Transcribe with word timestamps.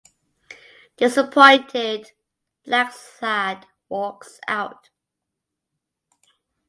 Disappointed, 0.97 2.11
Blacksad 2.65 3.65
walks 3.87 4.39
out. 4.47 4.89